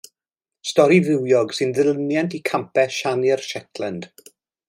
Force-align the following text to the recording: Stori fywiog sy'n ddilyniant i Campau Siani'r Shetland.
Stori 0.69 0.95
fywiog 1.07 1.53
sy'n 1.57 1.75
ddilyniant 1.79 2.35
i 2.39 2.41
Campau 2.51 2.97
Siani'r 2.97 3.47
Shetland. 3.51 4.09